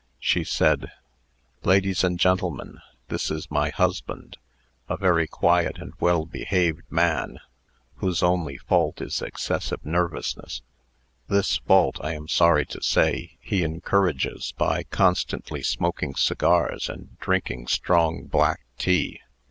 [0.17, 0.91] She said:
[1.61, 4.37] "Ladies and gentlemen, this is my husband,
[4.89, 7.37] a very quiet and well behaved man,
[7.97, 10.63] whose only fault is excessive nervousness.
[11.27, 17.67] This fault, I am sorry to say, he encourages, by constantly smoking cigars and drinking
[17.67, 19.19] strong black tea.